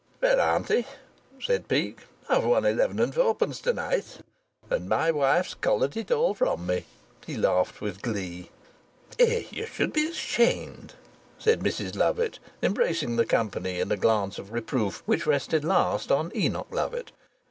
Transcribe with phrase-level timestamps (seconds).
[0.19, 0.87] "Well, auntie,"
[1.39, 4.17] said Peake, "I've won eleven and fourpence to night,
[4.67, 6.85] and my wife's collared it all from me."
[7.27, 8.49] He laughed with glee.
[9.19, 10.95] "Eh, you should be ashamed!"
[11.37, 16.31] said Mrs Lovatt, embracing the company in a glance of reproof which rested last on
[16.35, 17.11] Enoch Lovatt.